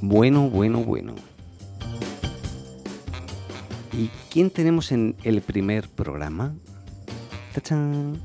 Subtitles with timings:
[0.00, 1.14] Bueno, bueno, bueno.
[3.92, 6.54] ¿Y quién tenemos en el primer programa?
[7.52, 8.20] ¡Tachán!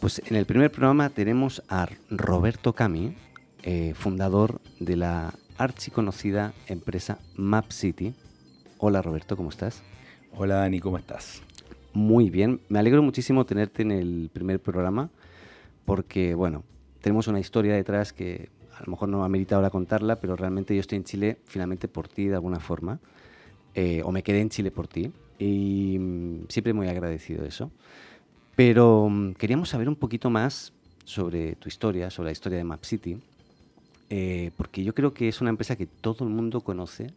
[0.00, 3.14] Pues en el primer programa tenemos a Roberto Cami,
[3.62, 8.14] eh, fundador de la archiconocida empresa Map City.
[8.78, 9.82] Hola Roberto, ¿cómo estás?
[10.34, 11.42] Hola Dani, ¿cómo estás?
[11.92, 15.10] Muy bien, me alegro muchísimo tenerte en el primer programa
[15.84, 16.64] porque, bueno,
[17.02, 20.80] tenemos una historia detrás que a lo mejor no amerita ahora contarla, pero realmente yo
[20.80, 23.00] estoy en Chile finalmente por ti de alguna forma,
[23.74, 27.70] eh, o me quedé en Chile por ti, y mm, siempre muy agradecido de eso.
[28.54, 30.72] Pero mm, queríamos saber un poquito más
[31.04, 33.18] sobre tu historia, sobre la historia de Map City,
[34.10, 37.12] eh, porque yo creo que es una empresa que todo el mundo conoce,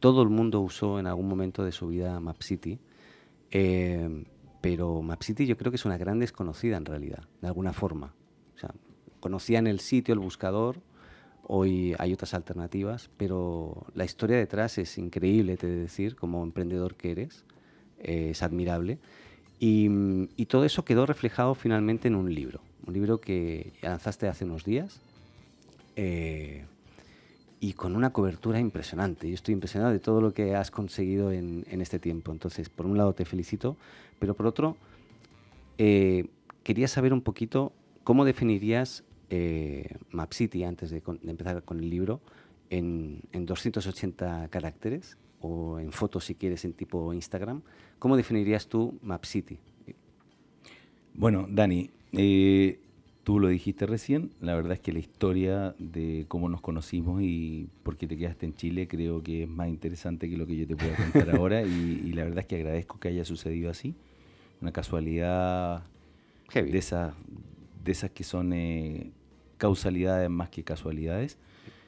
[0.00, 2.78] todo el mundo usó en algún momento de su vida Map City,
[3.50, 4.24] eh,
[4.60, 8.12] pero Map City yo creo que es una gran desconocida en realidad, de alguna forma.
[8.56, 8.70] O sea,
[9.20, 10.80] conocían el sitio, el buscador,
[11.48, 16.94] hoy hay otras alternativas, pero la historia detrás es increíble, te de decir, como emprendedor
[16.94, 17.44] que eres,
[17.98, 18.98] eh, es admirable.
[19.58, 19.88] Y,
[20.46, 25.00] todo eso quedó reflejado finalmente en un libro, un libro que lanzaste hace unos días
[25.96, 26.64] eh,
[27.58, 29.28] y con una cobertura impresionante.
[29.28, 32.30] Yo estoy impresionado de todo lo que has conseguido en, en este tiempo.
[32.30, 33.76] Entonces, por un lado te felicito,
[34.20, 34.76] pero por otro,
[35.78, 36.26] eh,
[36.62, 37.72] quería saber un poquito
[38.04, 42.20] cómo definirías eh, Map City antes de, de, empezar con el libro
[42.70, 47.62] en, en 280 caracteres o en fotos si quieres en tipo Instagram.
[47.98, 49.58] ¿Cómo definirías tú Map City?
[51.14, 52.78] Bueno, Dani, eh,
[53.24, 57.68] tú lo dijiste recién, la verdad es que la historia de cómo nos conocimos y
[57.82, 60.66] por qué te quedaste en Chile creo que es más interesante que lo que yo
[60.66, 63.94] te pueda contar ahora y, y, la verdad es que agradezco que haya sucedido así.
[64.60, 65.82] Una casualidad
[66.50, 66.70] Heavy.
[66.70, 67.14] de esas,
[67.88, 69.10] de esas que son eh,
[69.56, 71.38] causalidades más que casualidades.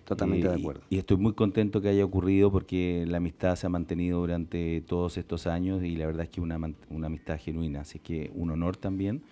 [0.04, 0.82] Totalmente eh, de acuerdo.
[0.88, 4.80] Y, y, estoy muy contento que haya ocurrido porque la amistad se ha mantenido durante
[4.80, 7.82] todos estos años y la verdad es que una, una amistad genuina.
[7.82, 9.22] Así que un honor también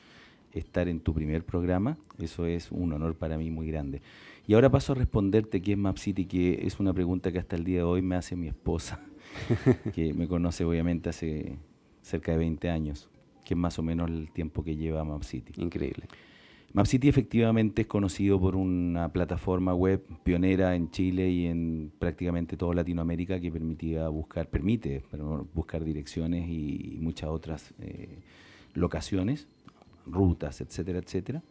[0.53, 1.97] estar en tu primer programa.
[2.19, 4.03] Eso es un honor para mí muy grande.
[4.47, 7.57] Y ahora paso a responderte qué es Map City, que es una pregunta que hasta
[7.57, 9.01] el día de hoy me hace mi esposa,
[9.95, 11.57] que me conoce obviamente hace
[12.03, 13.09] cerca de 20 años,
[13.45, 15.55] que es más o menos el tiempo que lleva Map City.
[15.57, 16.07] Increíble.
[16.75, 22.59] Map City efectivamente es conocido por una plataforma web pionera en Chile y en prácticamente
[22.59, 25.03] toda Latinoamérica que permitía buscar, permite
[25.55, 28.19] buscar direcciones y, muchas otras eh,
[28.75, 29.47] locaciones
[30.07, 31.43] rutas, etcétera, etcétera,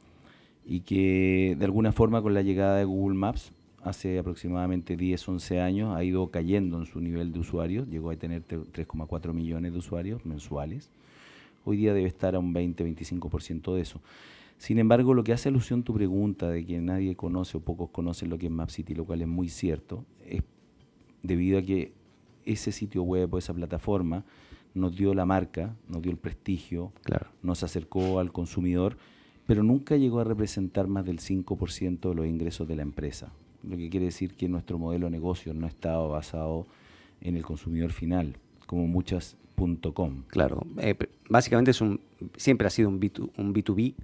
[0.66, 3.52] y que de alguna forma con la llegada de Google Maps
[3.84, 8.16] hace aproximadamente 10, 11 años ha ido cayendo en su nivel de usuarios, llegó a
[8.16, 10.92] tener 3,4 millones de usuarios mensuales,
[11.66, 14.00] hoy día debe estar a un 20-25% de eso.
[14.58, 18.30] Sin embargo, lo que hace alusión tu pregunta de que nadie conoce o pocos conocen
[18.30, 20.42] lo que es Map City, lo cual es muy cierto, es
[21.22, 21.94] debido a que
[22.46, 24.24] ese sitio web o esa plataforma
[24.74, 27.28] nos dio la marca, nos dio el prestigio, claro.
[27.44, 28.98] nos acercó al consumidor,
[29.46, 33.32] pero nunca llegó a representar más del 5% de los ingresos de la empresa.
[33.64, 36.68] Lo que quiere decir que nuestro modelo de negocio no estaba basado
[37.22, 40.24] en el consumidor final, como muchas.com.
[40.28, 40.96] Claro, eh,
[41.30, 42.00] básicamente es un,
[42.36, 43.96] siempre ha sido un, B2, un B2B,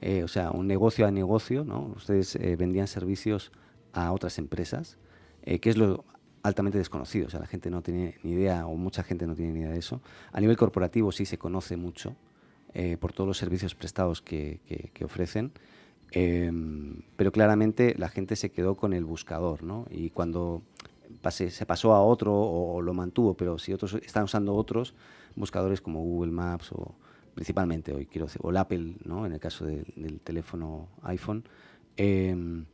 [0.00, 1.92] eh, o sea, un negocio a negocio, ¿no?
[1.96, 3.52] Ustedes eh, vendían servicios
[3.92, 4.98] a otras empresas,
[5.42, 6.04] eh, que es lo
[6.42, 9.52] altamente desconocido, o sea, la gente no tiene ni idea, o mucha gente no tiene
[9.52, 10.00] ni idea de eso.
[10.32, 12.14] A nivel corporativo sí se conoce mucho
[13.00, 14.60] por todos los servicios prestados que,
[14.92, 15.50] que, ofrecen,
[16.12, 16.52] eh,
[17.16, 19.86] pero claramente la gente se quedó con el buscador, ¿no?
[19.90, 20.62] Y cuando
[21.22, 24.94] pase, se pasó a otro o, o, lo mantuvo, pero si otros están usando otros
[25.36, 26.94] buscadores como Google Maps o
[27.36, 29.26] principalmente hoy quiero decir, o el Apple, ¿no?
[29.26, 31.44] En el caso de, del teléfono iPhone.
[31.98, 32.64] Eh,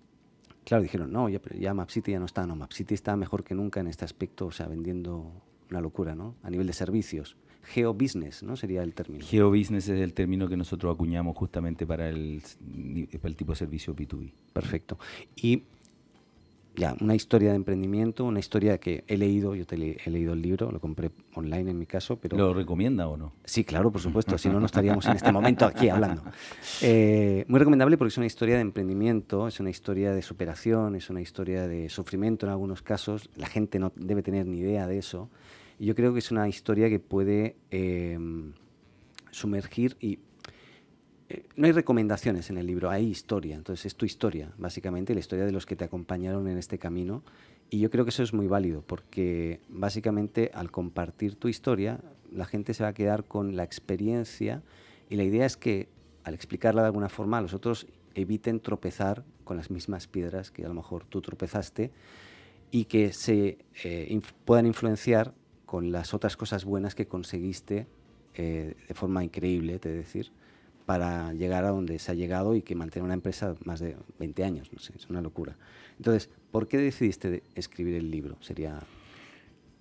[0.64, 3.80] claro, dijeron, no, ya, ya MapCity ya no está, no, MapCity está mejor que nunca
[3.80, 5.32] en este aspecto, o sea, vendiendo
[5.68, 6.36] una locura, ¿no?
[6.44, 7.36] A nivel de servicios.
[7.64, 8.54] Geobusiness, ¿no?
[8.54, 9.26] Sería el término.
[9.26, 12.40] Geobusiness es el término que nosotros acuñamos justamente para el,
[13.20, 14.32] para el tipo de servicio B2B.
[14.52, 14.96] Perfecto.
[15.34, 15.64] Y
[16.74, 20.32] ya, una historia de emprendimiento, una historia que he leído, yo te le, he leído
[20.32, 22.36] el libro, lo compré online en mi caso, pero...
[22.36, 23.32] ¿Lo recomienda o no?
[23.44, 26.22] Sí, claro, por supuesto, si no, no estaríamos en este momento aquí hablando.
[26.80, 31.10] Eh, muy recomendable porque es una historia de emprendimiento, es una historia de superación, es
[31.10, 34.98] una historia de sufrimiento en algunos casos, la gente no debe tener ni idea de
[34.98, 35.28] eso,
[35.78, 38.18] y yo creo que es una historia que puede eh,
[39.30, 40.18] sumergir y
[41.32, 43.56] eh, no hay recomendaciones en el libro, hay historia.
[43.56, 47.22] Entonces es tu historia, básicamente, la historia de los que te acompañaron en este camino.
[47.70, 52.00] Y yo creo que eso es muy válido, porque básicamente al compartir tu historia,
[52.30, 54.62] la gente se va a quedar con la experiencia
[55.08, 55.88] y la idea es que
[56.24, 60.68] al explicarla de alguna forma, los otros eviten tropezar con las mismas piedras que a
[60.68, 61.90] lo mejor tú tropezaste
[62.70, 65.32] y que se eh, puedan influenciar
[65.64, 67.86] con las otras cosas buenas que conseguiste
[68.34, 70.30] eh, de forma increíble, te decir,
[70.86, 74.44] para llegar a donde se ha llegado y que mantiene una empresa más de 20
[74.44, 75.56] años, no sé, es una locura.
[75.96, 78.36] Entonces, ¿por qué decidiste escribir el libro?
[78.40, 78.80] Sería...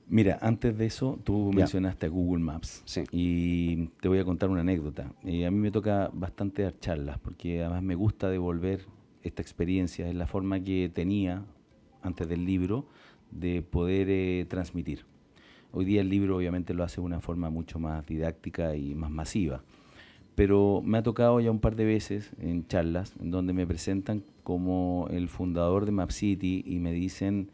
[0.07, 3.03] Mira, antes de eso, tú mencionaste Google Maps sí.
[3.11, 5.13] y te voy a contar una anécdota.
[5.23, 8.85] Eh, a mí me toca bastante dar charlas porque además me gusta devolver
[9.23, 11.45] esta experiencia en la forma que tenía
[12.01, 12.87] antes del libro
[13.31, 15.05] de poder eh, transmitir.
[15.71, 19.09] Hoy día el libro obviamente lo hace de una forma mucho más didáctica y más
[19.09, 19.63] masiva,
[20.41, 24.23] pero me ha tocado ya un par de veces en charlas en donde me presentan
[24.41, 27.51] como el fundador de MapCity y me dicen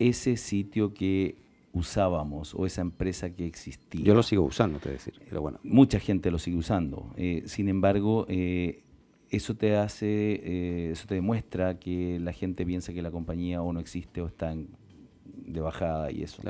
[0.00, 1.36] ese sitio que
[1.72, 4.04] usábamos o esa empresa que existía.
[4.04, 5.60] Yo lo sigo usando, te decir, pero bueno.
[5.62, 7.14] Mucha gente lo sigue usando.
[7.16, 8.82] Eh, sin embargo, eh,
[9.30, 13.72] eso te hace, eh, eso te demuestra que la gente piensa que la compañía o
[13.72, 16.42] no existe o está de bajada y eso.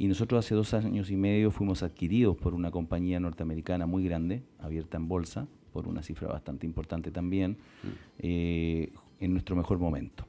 [0.00, 4.42] Y nosotros hace dos años y medio fuimos adquiridos por una compañía norteamericana muy grande,
[4.58, 7.88] abierta en bolsa, por una cifra bastante importante también, mm.
[8.20, 10.24] eh, en nuestro mejor momento.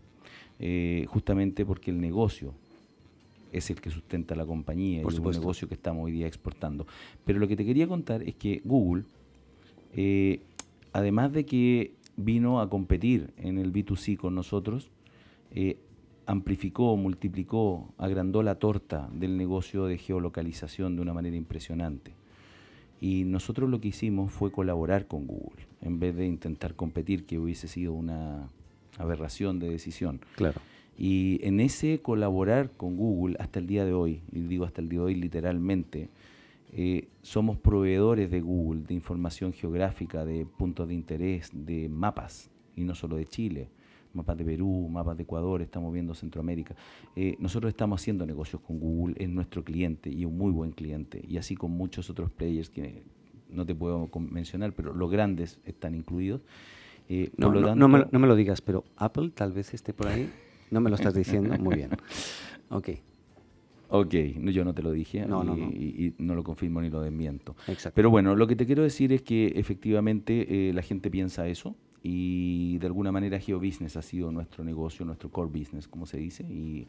[0.60, 2.54] Eh, justamente porque el negocio
[3.54, 6.86] es el que sustenta la compañía por y el negocio que estamos hoy día exportando.
[7.24, 9.06] Pero lo que te quería contar es que Google
[10.94, 14.90] además de que vino a competir en el B2C con nosotros,
[15.54, 15.78] eh,
[16.26, 22.14] amplificó, multiplicó, agrandó la torta del negocio de geolocalización de una manera impresionante.
[23.00, 27.40] Y nosotros lo que hicimos fue colaborar con Google, en vez de intentar competir, que
[27.40, 28.50] hubiese sido una
[28.98, 30.22] aberración de decisión.
[30.36, 30.62] Claro.
[30.98, 34.90] Y en ese colaborar con Google hasta el día de hoy, y digo hasta el
[34.90, 36.10] día de hoy literalmente,
[36.74, 42.84] eh, somos proveedores de Google de información geográfica, de puntos de interés, de mapas, y
[42.84, 43.70] no solo de Chile,
[44.14, 46.76] mapas de Perú, mapas de Ecuador, estamos viendo Centroamérica.
[47.16, 51.24] Eh, nosotros estamos haciendo negocios con Google, es nuestro cliente y un muy buen cliente,
[51.28, 53.04] y así con muchos otros players que
[53.50, 56.42] no te puedo mencionar, pero los grandes están incluidos.
[57.10, 60.30] Eh, no, no, me, no me lo digas, pero Apple tal vez esté por ahí.
[60.70, 61.58] No me lo estás diciendo.
[61.58, 61.90] Muy bien.
[62.74, 62.88] Ok.
[63.90, 66.36] Ok, yo no te lo dije y, no.
[66.36, 67.58] lo confirmo ni lo desmiento.
[67.94, 71.76] Pero bueno, lo que te quiero decir es que efectivamente eh, la gente piensa eso
[72.04, 76.44] y de alguna manera GeoBusiness ha sido nuestro negocio, nuestro core business, como se dice,
[76.44, 76.88] y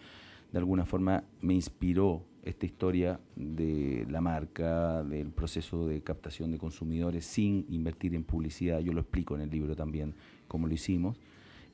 [0.52, 6.58] de alguna forma me inspiró esta historia de la marca, del proceso de captación de
[6.58, 8.80] consumidores sin invertir en publicidad.
[8.80, 10.14] Yo lo explico en el libro también,
[10.48, 11.16] cómo lo hicimos.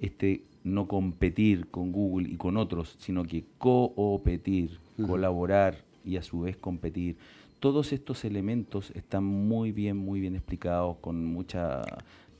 [0.00, 6.40] Este no competir con Google y con otros, sino que coopetir colaborar y a su
[6.40, 7.16] vez competir.
[7.60, 11.82] Todos estos elementos están muy bien, muy bien explicados, con mucha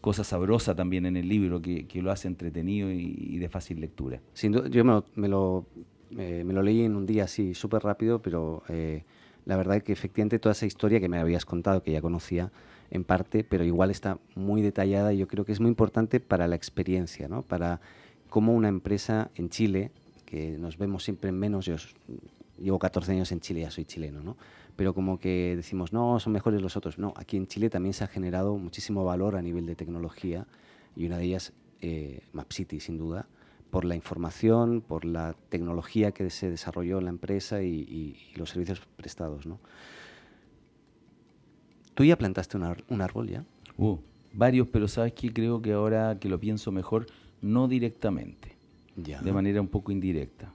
[0.01, 4.21] cosa sabrosa también en el libro que, lo hace entretenido y, de fácil lectura.
[4.33, 5.67] Sin duda, yo me lo,
[6.11, 9.05] me lo, leí en un día así, súper rápido, pero eh,
[9.45, 12.53] la verdad es que efectivamente toda esa historia que me habías contado, que ya conocía
[12.91, 16.47] en parte, pero igual está muy detallada y yo creo que es muy importante para
[16.49, 17.43] la experiencia, ¿no?
[17.43, 17.81] para
[18.29, 19.91] cómo una empresa en Chile,
[20.25, 21.77] que nos vemos siempre en menos, yo
[22.59, 24.37] llevo 14 años en Chile, ya soy chileno, ¿no?
[24.79, 27.01] Pero como que decimos, no, son mejores los otros.
[27.01, 30.47] No, aquí en Chile también se ha generado muchísimo valor a nivel de tecnología
[30.95, 33.27] y una de ellas, eh, MapCity, sin duda,
[33.73, 38.81] por la información, por la tecnología que se desarrolló en la empresa y, los servicios
[38.97, 39.59] prestados, ¿no?
[41.95, 43.45] ¿Tú ya plantaste un, árbol ya?
[43.79, 43.99] Uh,
[44.33, 47.07] varios, pero sabes que creo que ahora que lo pienso mejor,
[47.43, 48.55] no directamente,
[48.95, 49.21] ya.
[49.23, 50.53] de manera un poco indirecta.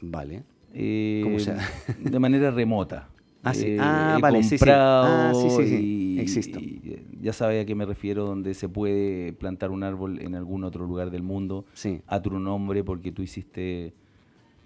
[0.00, 0.44] Vale.
[0.72, 1.56] Eh,
[1.98, 3.08] de manera remota.
[3.44, 3.76] Ah, sí.
[3.78, 5.66] ah vale, comprado sí, sí.
[5.68, 6.60] sí, Existo.
[7.20, 10.86] ya sabes a qué me refiero, donde se puede plantar un árbol en algún otro
[10.86, 11.66] lugar del mundo
[12.06, 13.92] a tu nombre porque tú hiciste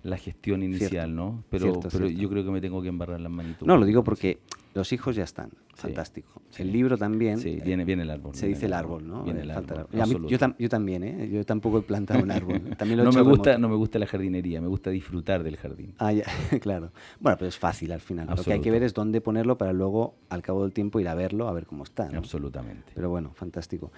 [0.05, 1.43] la gestión inicial, ¿no?
[1.51, 3.67] Pero, pero yo creo que me tengo que embarrar las manitos.
[3.67, 4.39] No, lo digo porque
[4.79, 5.51] los hijos ya están.
[5.75, 6.41] Fantástico.
[6.57, 7.39] El libro también.
[7.39, 8.35] Sí, viene, viene el árbol.
[8.35, 9.25] Se dice el árbol, ¿no?
[9.25, 9.89] Viene el árbol.
[10.29, 11.29] yo, también, ¿eh?
[11.29, 12.61] Yo tampoco he plantado un árbol.
[12.79, 15.95] También no, me gusta, no me gusta la jardinería, me gusta disfrutar del jardín.
[15.99, 16.25] Ah, ya,
[16.61, 16.93] claro.
[17.19, 18.29] Bueno, pero es fácil al final.
[18.29, 21.09] Lo que hay que ver es dónde ponerlo para luego, al cabo del tiempo, ir
[21.09, 22.09] a verlo, a ver cómo está.
[22.15, 22.93] Absolutamente.
[22.95, 23.93] Pero bueno, fantástico.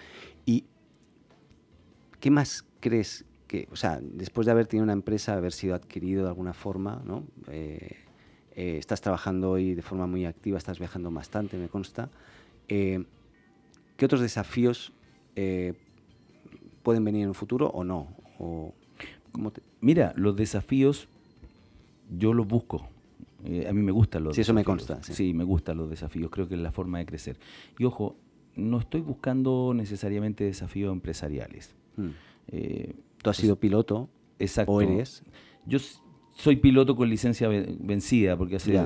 [0.46, 0.64] ¿Y
[2.20, 6.22] qué más crees que, o sea, después de haber tenido una empresa, haber sido adquirido
[6.22, 7.24] de alguna forma, ¿no?
[7.48, 7.96] Eh,
[8.56, 12.08] eh, estás trabajando hoy de forma muy activa, estás viajando bastante, me consta.
[12.68, 13.04] Eh,
[13.96, 14.92] ¿Qué otros desafíos
[15.36, 15.74] eh,
[16.82, 18.08] pueden venir en un futuro o no?
[18.38, 18.74] O,
[19.80, 21.08] Mira, los desafíos
[22.10, 22.88] yo los busco.
[23.44, 25.02] a mí me gustan los sí, eso me consta.
[25.02, 25.32] Sí.
[25.32, 27.38] me gustan los desafíos, creo que es la forma de crecer.
[27.78, 28.16] Y ojo,
[28.56, 31.74] no estoy buscando necesariamente desafíos empresariales.
[31.96, 32.10] Hmm.
[32.48, 34.08] Eh, ¿Tú has sido piloto?
[34.38, 34.72] Exacto.
[34.72, 35.22] ¿O eres?
[35.66, 35.78] Yo
[36.34, 38.78] soy piloto con licencia vencida, porque hace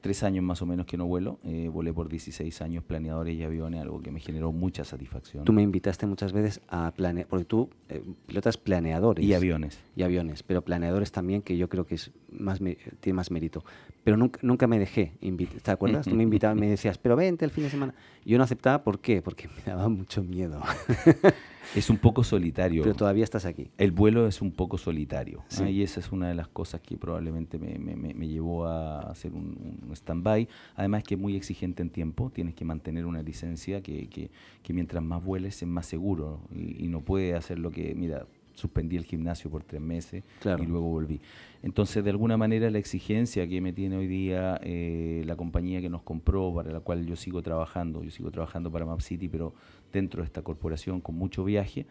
[0.00, 1.38] tres años más o menos que no vuelo.
[1.44, 5.44] Eh, volé por 16 años planeadores y aviones, algo que me generó mucha satisfacción.
[5.44, 9.24] Tú me invitaste muchas veces a planear, porque tú eh, pilotas planeadores.
[9.24, 9.78] Y aviones.
[9.96, 12.58] Y aviones, pero planeadores también, que yo creo que es más
[13.00, 13.64] tiene más mérito.
[14.04, 16.06] Pero nunca, nunca me dejé invitar, ¿te acuerdas?
[16.06, 17.94] tú me invitabas, me decías, pero vente el fin de semana.
[18.24, 19.22] Yo no aceptaba, ¿por qué?
[19.22, 20.60] Porque me daba mucho miedo.
[21.74, 22.82] es un poco solitario.
[22.82, 23.70] Pero todavía estás aquí.
[23.78, 25.44] El vuelo es un poco solitario.
[25.66, 29.32] Y esa es una de las cosas que probablemente me, me, me llevó a hacer
[29.32, 30.48] un, un stand-by.
[30.76, 32.30] Además que es muy exigente en tiempo.
[32.30, 34.30] Tienes que mantener una licencia que, que,
[34.62, 36.40] que mientras más vueles es más seguro.
[36.54, 38.26] Y, y no puede hacer lo que, mira,
[38.58, 41.20] suspendí el gimnasio por tres meses y luego volví.
[41.62, 45.88] Entonces, de alguna manera, la exigencia que me tiene hoy día eh, la compañía que
[45.88, 49.54] nos compró, para la cual yo sigo trabajando, yo sigo trabajando para Map City, pero
[49.92, 51.86] dentro de esta corporación con mucho viaje,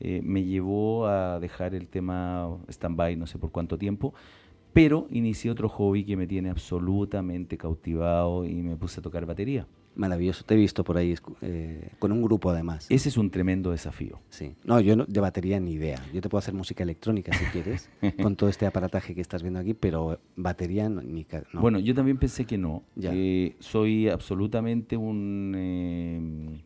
[0.00, 4.12] eh, me llevó a dejar el tema stand-by no sé por cuánto tiempo,
[4.72, 9.66] pero inicié otro hobby que me tiene absolutamente cautivado y me puse a tocar batería.
[9.98, 12.86] Maravilloso, te he visto por ahí eh, con un grupo además.
[12.88, 14.20] Ese es un tremendo desafío.
[14.30, 16.00] Sí, no, yo no, de batería ni idea.
[16.14, 17.90] Yo te puedo hacer música electrónica si quieres,
[18.22, 21.26] con todo este aparataje que estás viendo aquí, pero batería ni...
[21.52, 21.60] No.
[21.60, 22.84] Bueno, yo también pensé que no.
[23.02, 25.54] Eh, soy absolutamente un...
[25.56, 26.62] Eh,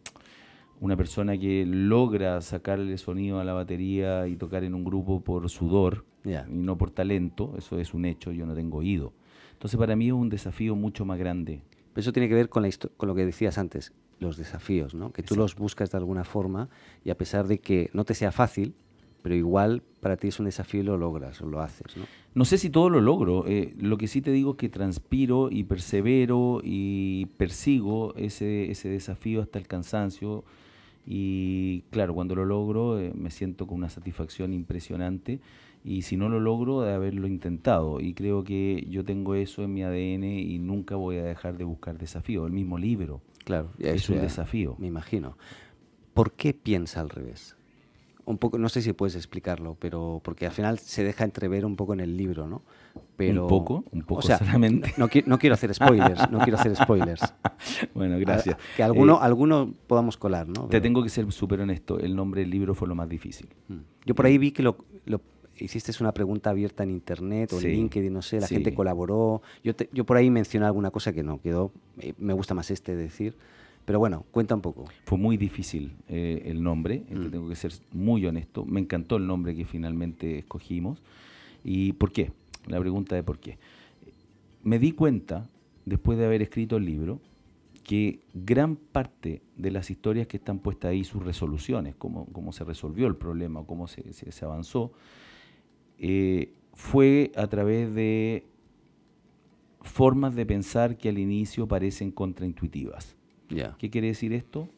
[0.80, 5.48] una persona que logra sacarle sonido a la batería y tocar en un grupo por
[5.48, 9.12] sudor y no por talento, eso es un hecho, yo no tengo oído.
[9.52, 11.62] Entonces para mí es un desafío mucho más grande.
[11.96, 15.12] Eso tiene que ver con, la con lo que decías antes, los desafíos, ¿no?
[15.12, 16.68] que tú los buscas de alguna forma
[17.04, 18.74] y a pesar de que no te sea fácil,
[19.22, 21.96] pero igual para ti es un desafío y lo logras o lo haces.
[21.96, 22.04] ¿no?
[22.34, 23.46] No sé si todo lo logro.
[23.46, 28.88] Eh, lo que sí te digo es que transpiro y persevero y persigo ese, ese
[28.88, 30.44] desafío hasta el cansancio
[31.06, 35.40] y claro, cuando lo logro eh, me siento con una satisfacción impresionante
[35.84, 39.74] y si no lo logro de haberlo intentado y creo que yo tengo eso en
[39.74, 42.46] mi ADN y nunca voy a dejar de buscar desafíos.
[42.46, 44.76] El mismo libro claro, es un desafío.
[44.78, 45.36] Me imagino.
[46.14, 47.56] ¿Por qué piensa al revés?
[48.24, 51.74] Un poco, no sé si puedes explicarlo, pero porque al final se deja entrever un
[51.74, 52.62] poco en el libro, ¿no?
[53.16, 54.94] Pero, un poco, un poco solamente.
[54.96, 57.34] No, no, quiero hacer spoilers, no quiero hacer spoilers.
[57.94, 58.56] bueno, gracias.
[58.76, 60.68] que alguno, eh, alguno podamos colar, ¿no?
[60.68, 63.48] Te tengo que ser súper honesto, el nombre del libro fue lo más difícil.
[63.66, 63.78] Mm.
[64.06, 64.76] Yo por ahí vi que lo,
[65.62, 69.42] hiciste una pregunta abierta en internet o en LinkedIn, no sé, la gente colaboró.
[69.62, 72.94] Yo, yo por ahí mencioné alguna cosa que no quedó, eh, me gusta más este
[72.96, 73.36] decir.
[73.84, 74.84] Pero bueno, cuenta un poco.
[75.04, 77.30] Fue muy difícil eh, el nombre, mm.
[77.30, 78.64] tengo que ser muy honesto.
[78.64, 81.02] Me encantó el nombre que finalmente escogimos.
[81.64, 82.30] ¿Y por qué?
[82.66, 83.58] La pregunta de por qué.
[84.62, 85.48] Me di cuenta,
[85.84, 87.20] después de haber escrito el libro,
[87.82, 92.64] que gran parte de las historias que están puestas ahí, sus resoluciones, cómo, cómo se
[92.64, 94.92] resolvió el problema, cómo se, se, avanzó,
[96.04, 98.44] eh, fue a través de
[99.82, 103.16] formas de pensar que al inicio parecen contraintuitivas.
[103.78, 104.68] ¿Qué quiere decir esto?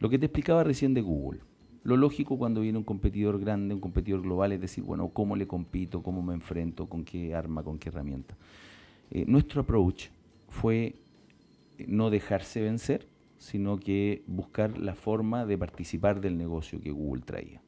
[0.00, 1.40] Lo que te explicaba recién de Google.
[1.84, 5.46] Lo lógico cuando viene un competidor grande, un competidor global, es decir, bueno, ¿cómo le
[5.46, 6.02] compito?
[6.02, 6.88] ¿Cómo me enfrento?
[6.88, 7.62] ¿Con qué arma?
[7.62, 8.36] ¿Con qué herramienta?
[9.10, 10.08] Eh, nuestro approach
[10.48, 10.96] fue
[11.86, 13.06] no dejarse vencer,
[13.38, 17.62] sino que buscar la forma de participar del negocio que Google traía.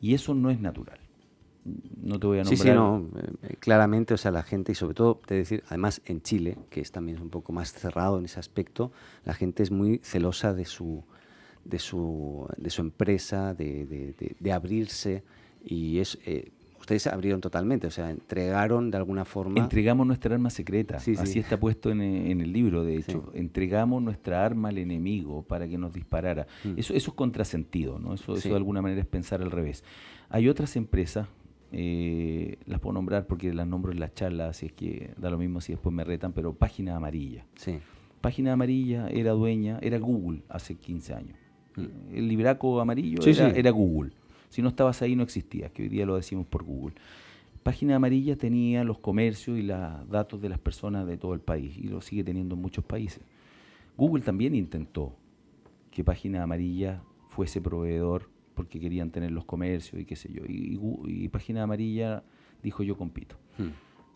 [0.00, 1.00] Y eso no es natural.
[1.64, 2.58] No te voy a nombrar.
[2.58, 3.08] Sí, sí, no,
[3.42, 6.80] eh, claramente, o sea, la gente, y sobre todo, te decir, además en Chile, que
[6.80, 8.90] es también un poco más cerrado en ese aspecto,
[9.24, 11.04] la gente es muy celosa de su,
[11.64, 15.22] de su, de su empresa, de, de, abrirse
[15.64, 16.18] y es...
[16.26, 16.50] Eh,
[16.80, 19.60] ustedes abrieron totalmente, o sea, entregaron de alguna forma...
[19.60, 23.30] Entregamos nuestra arma secreta, así está puesto en, en, el libro, de hecho.
[23.34, 26.48] Entregamos nuestra arma al enemigo para que nos disparara.
[26.64, 26.78] Mm.
[26.78, 28.14] Eso, eso es contrasentido, ¿no?
[28.14, 29.84] Eso, eso de alguna manera es pensar al revés.
[30.28, 31.28] Hay otras empresas,
[31.72, 35.38] eh, las puedo nombrar porque las nombro en la charla, así es que da lo
[35.38, 37.46] mismo si después me retan, pero Página Amarilla.
[37.56, 37.78] Sí.
[38.20, 41.36] Página Amarilla era dueña, era Google hace 15 años.
[41.76, 42.14] Mm.
[42.14, 44.12] El libraco amarillo era, Google.
[44.50, 46.94] Si no estabas ahí no existía, que hoy día lo decimos por Google.
[47.62, 51.78] Página amarilla tenía los comercios y los datos de las personas de todo el país
[51.78, 53.22] y lo sigue teniendo en muchos países.
[53.96, 55.14] Google también intentó
[55.90, 60.42] que Página amarilla fuese proveedor porque querían tener los comercios y qué sé yo.
[60.46, 62.22] Y, Página amarilla
[62.62, 63.36] dijo yo compito.
[63.58, 63.70] Hmm.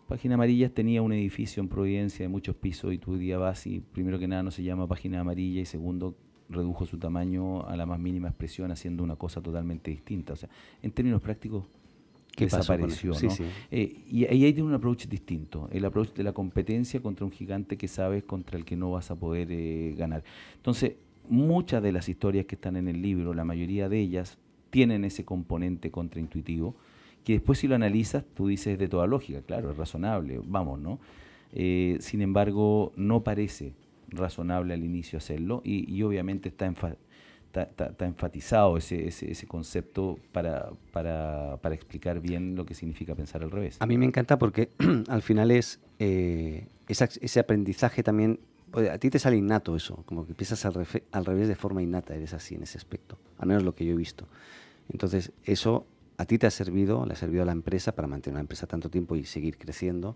[0.07, 3.81] Página amarilla tenía un edificio en Providencia de muchos pisos y hoy día vas y
[3.81, 6.15] primero que nada no se llama Página amarilla y segundo
[6.49, 10.33] redujo su tamaño a la más mínima expresión haciendo una cosa totalmente distinta.
[10.33, 10.49] O sea,
[10.81, 11.65] en términos prácticos,
[12.37, 13.11] desapareció.
[13.11, 13.45] ¿no?
[13.71, 17.77] Eh, y, ahí hay un approach distinto, el approach de la competencia contra un gigante
[17.77, 20.23] que sabes contra el que no vas a poder eh, ganar.
[20.55, 20.93] Entonces,
[21.29, 24.37] muchas de las historias que están en el libro, la mayoría de ellas,
[24.69, 26.75] tienen ese componente contraintuitivo,
[27.23, 30.99] que después si lo analizas, tú dices de toda lógica, claro, es razonable, vamos, ¿no?
[31.53, 33.73] Eh, sin embargo, no parece
[34.09, 36.67] razonable al inicio hacerlo y, obviamente está,
[37.53, 40.69] está, enfatizado ese, ese, concepto para,
[41.71, 43.77] explicar bien lo que significa pensar al revés.
[43.79, 44.69] A mí me encanta porque
[45.09, 48.39] al final es eh, ese aprendizaje también,
[48.73, 52.15] a ti te sale innato eso, como que empiezas al, al revés de forma innata,
[52.15, 54.27] eres así en ese aspecto, al menos lo que yo he visto.
[54.89, 55.85] Entonces, eso
[56.17, 58.67] a ti te ha servido, le ha servido a la empresa para mantener una empresa
[58.67, 60.15] tanto tiempo y seguir creciendo,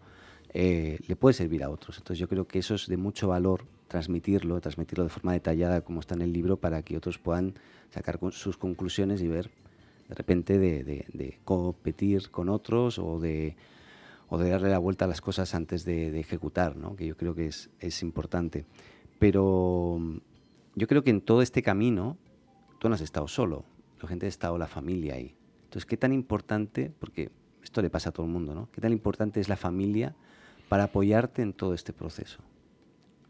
[0.53, 1.97] eh, le puede servir a otros.
[1.97, 5.99] Entonces yo creo que eso es de mucho valor transmitirlo, transmitirlo de forma detallada como
[5.99, 7.53] está en el libro para que otros puedan
[7.91, 9.51] sacar sus conclusiones y ver
[10.09, 13.55] de repente de, competir con otros o de,
[14.33, 16.95] o de darle la vuelta a las cosas antes de, ejecutar, ¿no?
[16.95, 18.65] que yo creo que es, es importante.
[19.19, 20.17] Pero mm,
[20.75, 22.17] yo creo que en todo este camino
[22.79, 23.65] tú no has estado solo,
[24.01, 25.35] la gente ha estado la familia ahí.
[25.65, 27.29] Entonces, ¿qué tan importante, porque
[27.61, 28.69] esto le pasa a todo el mundo, ¿no?
[28.71, 30.15] ¿Qué tan importante es la familia
[30.69, 32.39] para apoyarte en todo este proceso?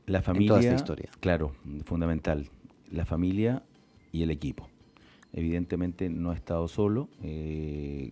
[0.05, 1.09] La familia, en toda esta historia.
[1.19, 2.47] Claro, fundamental.
[2.91, 3.63] La familia
[4.11, 4.69] y el equipo.
[5.33, 7.09] Evidentemente no he estado solo.
[7.23, 8.11] Eh,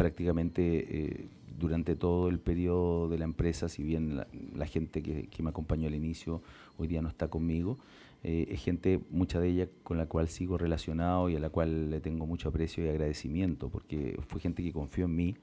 [0.00, 1.28] prácticamente eh,
[1.58, 5.88] durante todo el periodo de la empresa, si bien la, gente que, que, me acompañó
[5.88, 6.40] al inicio
[6.78, 7.76] hoy día no está conmigo,
[8.24, 11.90] eh, es gente, mucha de ella con la cual sigo relacionado y a la cual
[11.90, 15.36] le tengo mucho aprecio y agradecimiento, porque fue gente que confió en mí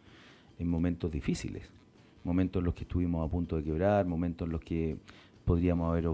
[0.57, 1.69] en momentos difíciles,
[2.23, 4.97] momentos en los que estuvimos a punto de quebrar, momentos en los que
[5.45, 6.09] podríamos haber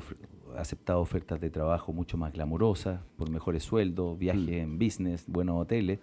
[0.58, 4.54] aceptado ofertas de trabajo mucho más glamurosas, por mejores sueldos, viajes mm.
[4.54, 6.00] en business, buenos hoteles.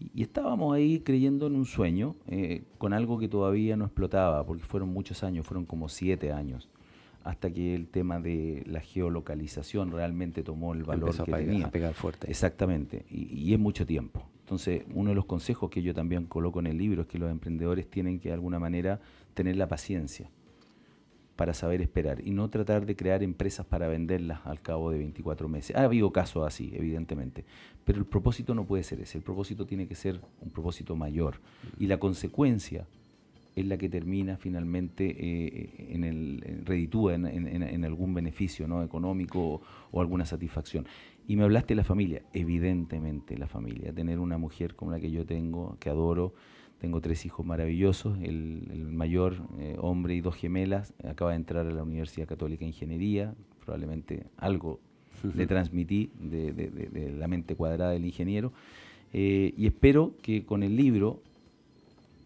[0.00, 4.64] Y, estábamos ahí creyendo en un sueño, eh, con algo que todavía no explotaba, porque
[4.64, 6.68] fueron muchos años, fueron como siete años
[7.24, 11.66] hasta que el tema de la geolocalización realmente tomó el valor que tenía.
[11.66, 12.30] A pegar fuerte.
[12.30, 14.22] Exactamente, y, es mucho tiempo.
[14.40, 17.30] Entonces, uno de los consejos que yo también coloco en el libro es que los
[17.30, 19.00] emprendedores tienen que de alguna manera
[19.34, 20.30] tener la paciencia
[21.40, 25.48] para saber esperar y no tratar de crear empresas para venderlas al cabo de 24
[25.48, 25.74] meses.
[25.74, 27.46] Ha habido casos así, evidentemente,
[27.82, 31.40] pero el propósito no puede ser ese, el propósito tiene que ser un propósito mayor
[31.78, 32.86] y la consecuencia
[33.56, 38.82] es la que termina finalmente eh, en el reditúa en, algún beneficio ¿no?
[38.82, 40.84] económico o, alguna satisfacción.
[41.26, 45.10] Y me hablaste de la familia, evidentemente la familia, tener una mujer como la que
[45.10, 46.34] yo tengo, que adoro,
[46.80, 51.70] tengo tres hijos maravillosos, el, mayor eh, hombre y dos gemelas, acaba de entrar a
[51.70, 54.80] la Universidad Católica de Ingeniería, probablemente algo
[55.34, 58.52] le transmití de, la mente cuadrada del ingeniero,
[59.12, 61.20] eh, y espero que con el libro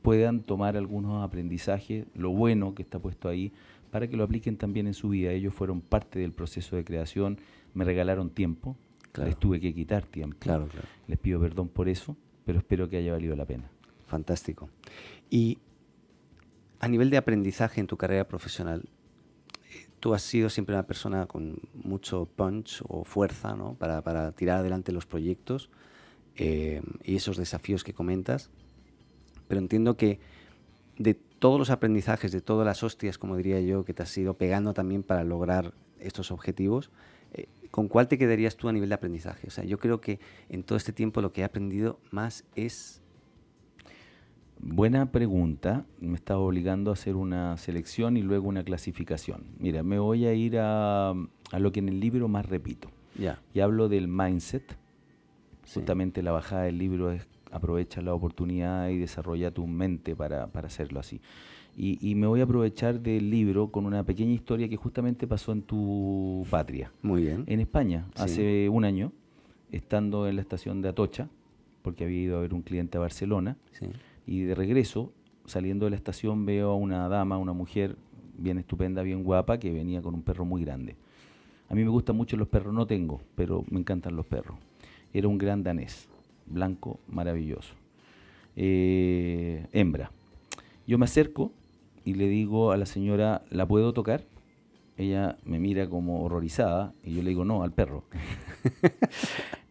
[0.02, 3.52] puedan tomar algunos aprendizajes, lo bueno que está puesto ahí,
[3.90, 5.32] para que lo apliquen también en su vida.
[5.32, 7.38] Ellos fueron parte del proceso de creación,
[7.74, 8.76] me regalaron tiempo,
[9.16, 10.36] les tuve que quitar tiempo.
[10.38, 10.86] Claro, claro.
[11.08, 13.70] Les pido perdón por eso, pero espero que haya valido la pena.
[14.06, 14.68] Fantástico.
[15.30, 15.58] Y
[16.80, 18.88] a nivel de aprendizaje en tu carrera profesional,
[20.00, 23.74] tú has sido siempre una persona con mucho punch o fuerza ¿no?
[23.74, 25.70] para, tirar adelante los proyectos
[26.36, 28.50] eh, y esos desafíos que comentas
[29.48, 30.20] pero entiendo que
[30.98, 34.34] de todos los aprendizajes, de todas las hostias, como diría yo, que te has ido
[34.34, 36.90] pegando también para lograr estos objetivos,
[37.32, 39.46] eh, ¿con cuál te quedarías tú a nivel de aprendizaje?
[39.46, 43.00] O sea, yo creo que en todo este tiempo lo que he aprendido más es...
[44.60, 45.84] Buena pregunta.
[46.00, 49.44] Me estaba obligando a hacer una selección y luego una clasificación.
[49.58, 51.14] Mira, me voy a ir a,
[51.58, 52.90] lo que en el libro más repito.
[53.18, 53.40] Ya.
[53.52, 54.76] Y hablo del mindset.
[55.72, 60.98] Justamente la bajada del libro es aprovecha la oportunidad y desarrolla tu mente para, hacerlo
[60.98, 61.20] así.
[61.76, 65.62] Y, me voy a aprovechar del libro con una pequeña historia que justamente pasó en
[65.62, 66.92] tu patria.
[67.02, 67.44] Muy bien.
[67.46, 69.12] En España, hace un año,
[69.72, 71.28] estando en la estación de Atocha,
[71.82, 73.56] porque había ido a ver un cliente a Barcelona,
[74.26, 75.12] y de regreso,
[75.44, 77.96] saliendo de la estación, veo a una dama, una mujer
[78.36, 80.96] bien estupenda, bien guapa, que venía con un perro muy grande.
[81.68, 84.56] A mí me gustan mucho los perros, no tengo, pero me encantan los perros.
[85.12, 86.08] Era un gran danés
[86.46, 87.74] blanco, maravilloso.
[88.56, 90.10] Eh, hembra.
[90.86, 91.52] Yo me acerco
[92.04, 94.24] y le digo a la señora, ¿la puedo tocar?
[94.96, 98.04] Ella me mira como horrorizada y yo le digo, no, al perro.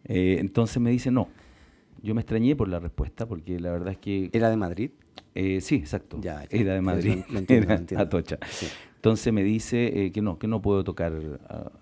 [0.06, 1.28] Eh, entonces me dice, no.
[2.04, 4.30] Yo me extrañé por la respuesta porque la verdad es que...
[4.32, 4.90] ¿Era de Madrid?
[5.34, 6.20] Eh, sí, exacto.
[6.20, 7.24] Ya, Era de Madrid.
[7.48, 8.38] Era Atocha.
[8.96, 11.12] Entonces me dice que no, que no puedo tocar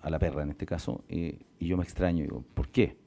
[0.01, 1.03] a, la perra en este caso.
[1.09, 2.23] y yo me extraño.
[2.23, 2.97] Digo, ¿por qué?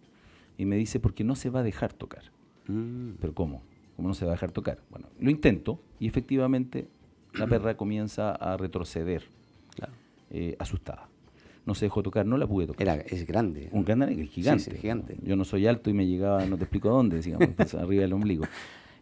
[0.58, 2.24] y me dice, porque no se va a dejar tocar.
[2.66, 3.12] Mm.
[3.20, 3.62] ¿Pero cómo?
[3.96, 4.78] ¿Cómo no se va a dejar tocar?
[4.90, 6.88] Bueno, lo intento y efectivamente
[7.34, 9.24] la perra comienza a retroceder,
[10.30, 11.08] eh, asustada.
[11.66, 12.82] No se dejó tocar, no la pude tocar.
[12.86, 13.68] Era, es grande.
[13.72, 14.64] Un gran danés, gigante.
[14.64, 15.16] Sí, sí, gigante.
[15.22, 18.12] Yo no soy alto y me llegaba, no te explico dónde, digamos, pues, arriba del
[18.12, 18.44] ombligo.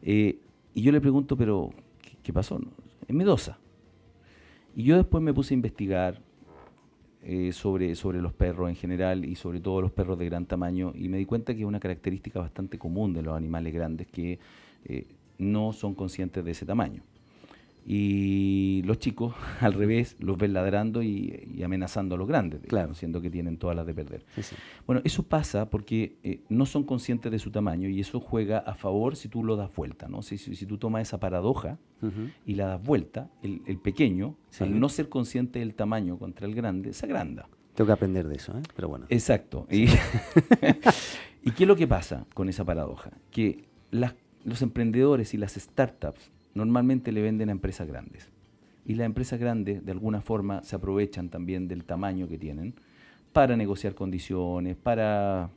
[0.02, 0.38] Eh,
[0.74, 1.70] y yo le pregunto, pero,
[2.02, 2.58] ¿qué, qué pasó?
[2.58, 2.72] No,
[3.06, 3.58] Es medosa.
[4.74, 6.20] Y yo después me puse a investigar
[7.26, 10.92] eh, sobre, sobre los perros en general y sobre todo los perros de gran tamaño
[10.94, 14.38] y me di cuenta que es una característica bastante común de los animales grandes que
[14.84, 15.06] eh,
[15.38, 17.02] no son conscientes de ese tamaño.
[17.86, 22.70] Y los chicos, al revés, los ven ladrando y, y amenazando a los grandes, digamos,
[22.70, 22.94] Claro.
[22.94, 24.24] siendo que tienen todas las de perder.
[24.34, 24.56] Sí, sí.
[24.86, 28.74] Bueno, eso pasa porque eh, no son conscientes de su tamaño y eso juega a
[28.74, 30.22] favor si tú lo das vuelta, ¿no?
[30.22, 31.78] Si, si, si tú tomas esa paradoja
[32.44, 34.62] y la das vuelta, el, el pequeño, Sí.
[34.64, 37.48] al no ser consciente del tamaño contra el grande, se agranda.
[37.74, 38.62] Tengo que aprender de eso, ¿eh?
[38.76, 39.06] Pero bueno.
[39.08, 39.66] Exacto.
[39.70, 39.86] Y,
[41.42, 43.10] ¿Y qué es lo que pasa con esa paradoja?
[43.30, 48.30] Que las- los emprendedores y las startups normalmente le venden a empresas grandes.
[48.86, 52.74] Y las empresas grandes, de alguna forma, se aprovechan también del tamaño que tienen
[53.32, 55.50] para negociar condiciones, para...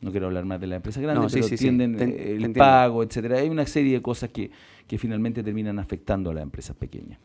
[0.00, 2.52] No quiero hablar más de las empresas grandes, No, sí, pero sí, tienden te el
[2.52, 3.38] pago, etcétera.
[3.38, 4.50] Hay una serie de cosas que,
[4.86, 7.18] que finalmente terminan afectando a las empresas pequeñas.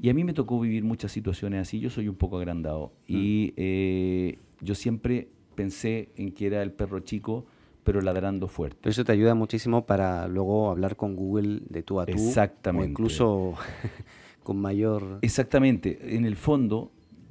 [0.00, 1.78] Y a mí me tocó vivir muchas situaciones así.
[1.78, 2.92] Yo soy un poco agrandado.
[3.08, 3.16] Mm.
[3.16, 7.46] Y eh, yo siempre pensé en que era el perro chico,
[7.88, 8.78] pero ladrando fuerte.
[8.82, 12.12] Pero eso te ayuda muchísimo para luego hablar con Google de tú a tú.
[12.12, 12.86] Exactamente.
[12.86, 13.54] O incluso
[14.42, 15.18] con mayor...
[15.22, 16.16] Exactamente.
[16.16, 16.90] En el fondo,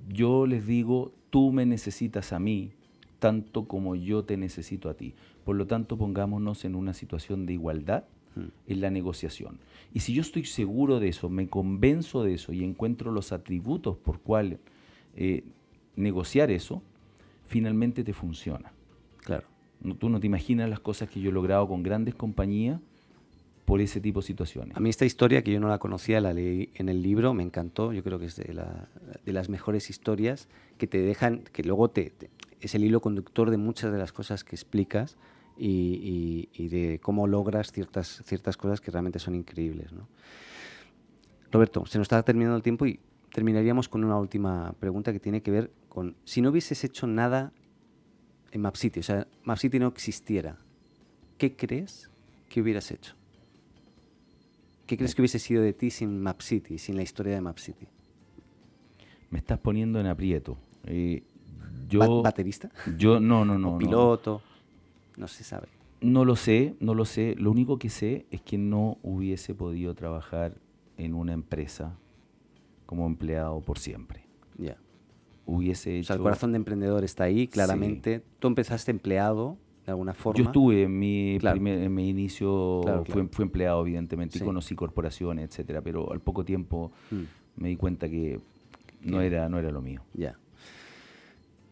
[0.10, 2.72] yo les digo, tú me necesitas a mí
[3.20, 5.14] tanto como yo te necesito a ti.
[5.44, 8.06] Por lo tanto, pongámonos en una situación de igualdad
[8.38, 8.52] Mm.
[8.68, 9.60] en la negociación.
[9.94, 13.98] Y si yo estoy seguro de eso, me convenzo de eso y encuentro los atributos
[13.98, 14.60] por cual
[15.16, 15.44] eh,
[15.96, 16.84] negociar eso,
[17.48, 18.72] finalmente te funciona.
[19.82, 22.80] No- tú no te imaginas las cosas que yo he logrado con grandes compañías
[23.66, 24.78] por ese tipo de situaciones.
[24.78, 27.44] A mí esta historia, que yo no la conocía, la leí en el libro, me
[27.44, 27.92] encantó.
[27.92, 28.88] Yo creo que es de, la-
[29.26, 32.14] de las mejores historias que te dejan, que luego te,
[32.62, 35.18] es el hilo conductor de muchas de las cosas que explicas
[35.58, 39.92] y, y- y de cómo logras ciertas, ciertas cosas que realmente son increíbles.
[39.92, 40.08] ¿no?
[41.52, 43.00] Roberto, se nos está terminando el tiempo y
[43.34, 47.52] terminaríamos con una última pregunta que tiene que ver con si no hubieses hecho nada
[48.52, 50.58] en Map City, o sea, Map City no existiera,
[51.38, 52.10] ¿qué crees
[52.50, 53.14] que hubieras hecho?
[54.86, 57.58] ¿Qué crees que hubiese sido de ti sin Map City, sin la historia de Map
[57.58, 57.88] City?
[59.30, 60.58] Me estás poniendo en aprieto.
[60.86, 61.24] Eh,
[61.90, 62.70] yo, Ba- ¿Baterista?
[62.98, 63.76] yo no, no, no.
[63.76, 64.42] ¿O piloto?
[65.18, 65.68] No se sabe.
[66.00, 67.36] No lo sé, no lo sé.
[67.38, 70.56] Lo único que sé es que no hubiese podido trabajar
[70.98, 71.98] en una empresa
[72.86, 74.24] como empleado por siempre.
[74.58, 74.78] Ya.
[75.50, 76.08] Hubiese O hecho...
[76.08, 78.22] sea, el corazón de emprendedor está ahí, claramente.
[78.40, 80.38] Tú empezaste empleado, de alguna forma.
[80.38, 81.56] Yo estuve en mi, Claro.
[81.56, 83.30] primer- en mi inicio, Claro, fui- claro.
[83.32, 84.44] Fui, empleado evidentemente Sí.
[84.44, 87.22] y conocí corporaciones, etcétera, pero al poco tiempo Mm,
[87.62, 88.40] me di cuenta que
[89.02, 90.02] no era, no era lo mío.
[90.14, 90.38] ya.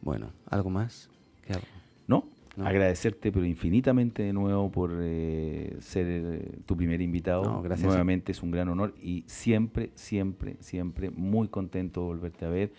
[0.02, 1.10] Bueno, ¿algo más?
[1.46, 1.66] ¿Qué hago?
[2.08, 2.26] ¿No?
[2.56, 2.66] No.
[2.66, 7.44] Agradecerte, pero infinitamente de nuevo por eh, ser eh, tu primer invitado.
[7.44, 7.86] No, gracias.
[7.88, 12.72] Nuevamente es un gran honor y siempre, siempre, siempre muy contento de volverte a ver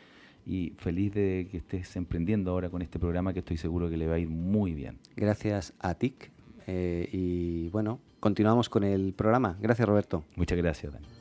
[0.46, 4.06] y feliz de que estés emprendiendo ahora con este programa que estoy seguro que le
[4.06, 4.98] va a ir muy bien.
[5.16, 6.30] Gracias a TIC.
[6.68, 9.56] eh, y bueno, continuamos con el programa.
[9.60, 10.24] Gracias, Roberto.
[10.36, 11.15] Muchas gracias, Dani.